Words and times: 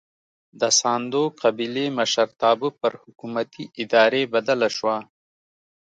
د 0.61 0.63
ساندو 0.79 1.23
قبیلې 1.41 1.85
مشرتابه 1.97 2.69
پر 2.81 2.91
حکومتي 3.01 3.63
ادارې 3.81 4.23
بدله 4.33 4.67
شوه. 4.77 4.97